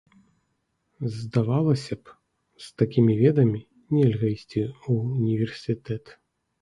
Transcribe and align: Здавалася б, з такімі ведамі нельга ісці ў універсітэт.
Здавалася 1.17 1.93
б, 1.99 2.15
з 2.67 2.71
такімі 2.83 3.13
ведамі 3.23 3.61
нельга 3.97 4.27
ісці 4.35 4.61
ў 4.87 4.89
універсітэт. 5.21 6.05